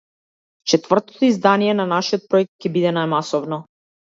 [0.71, 3.63] Четвртото издание на нашиот проект ќе биде најмасовно.